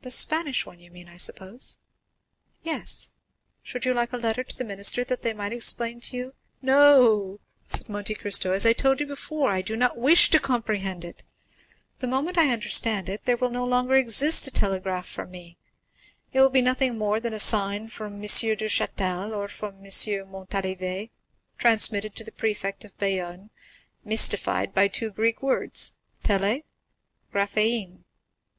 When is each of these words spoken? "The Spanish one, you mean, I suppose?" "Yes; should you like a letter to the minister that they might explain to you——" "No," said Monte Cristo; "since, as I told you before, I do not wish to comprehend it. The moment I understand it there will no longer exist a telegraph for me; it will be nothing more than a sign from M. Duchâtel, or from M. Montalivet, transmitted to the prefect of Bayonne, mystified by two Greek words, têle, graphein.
"The 0.00 0.10
Spanish 0.10 0.64
one, 0.64 0.80
you 0.80 0.90
mean, 0.90 1.06
I 1.06 1.18
suppose?" 1.18 1.76
"Yes; 2.62 3.10
should 3.62 3.84
you 3.84 3.92
like 3.92 4.10
a 4.14 4.16
letter 4.16 4.42
to 4.42 4.56
the 4.56 4.64
minister 4.64 5.04
that 5.04 5.20
they 5.20 5.34
might 5.34 5.52
explain 5.52 6.00
to 6.00 6.16
you——" 6.16 6.34
"No," 6.62 7.40
said 7.68 7.90
Monte 7.90 8.14
Cristo; 8.14 8.52
"since, 8.54 8.62
as 8.64 8.66
I 8.66 8.72
told 8.72 9.00
you 9.00 9.06
before, 9.06 9.50
I 9.50 9.60
do 9.60 9.76
not 9.76 9.98
wish 9.98 10.30
to 10.30 10.40
comprehend 10.40 11.04
it. 11.04 11.24
The 11.98 12.06
moment 12.06 12.38
I 12.38 12.48
understand 12.54 13.10
it 13.10 13.26
there 13.26 13.36
will 13.36 13.50
no 13.50 13.66
longer 13.66 13.96
exist 13.96 14.46
a 14.46 14.50
telegraph 14.50 15.06
for 15.06 15.26
me; 15.26 15.58
it 16.32 16.40
will 16.40 16.48
be 16.48 16.62
nothing 16.62 16.96
more 16.96 17.20
than 17.20 17.34
a 17.34 17.38
sign 17.38 17.88
from 17.88 18.14
M. 18.14 18.22
Duchâtel, 18.22 19.34
or 19.36 19.46
from 19.48 19.84
M. 19.84 20.30
Montalivet, 20.30 21.10
transmitted 21.58 22.16
to 22.16 22.24
the 22.24 22.32
prefect 22.32 22.82
of 22.86 22.96
Bayonne, 22.96 23.50
mystified 24.06 24.72
by 24.72 24.88
two 24.88 25.10
Greek 25.10 25.42
words, 25.42 25.96
têle, 26.24 26.64
graphein. 27.30 28.04